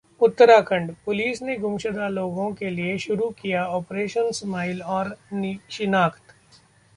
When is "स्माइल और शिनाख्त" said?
4.31-6.35